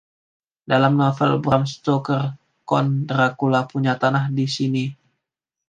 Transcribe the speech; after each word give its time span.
Dalam 0.71 0.93
novel 1.01 1.31
Bram 1.45 1.61
Stoker, 1.73 2.23
Count 2.69 2.93
Dracula 3.09 3.61
punya 3.71 3.93
tanah 4.01 4.25
di 4.37 4.45
sini. 4.55 4.85